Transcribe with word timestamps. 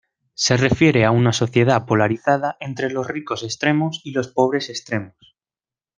Se 0.33 0.57
refiere 0.57 1.05
a 1.05 1.11
una 1.11 1.31
sociedad 1.31 1.85
polarizada 1.85 2.57
entre 2.59 2.89
los 2.89 3.05
ricos 3.07 3.43
extremos 3.43 4.01
y 4.03 4.13
los 4.13 4.29
pobres 4.29 4.69
extremos. 4.71 5.37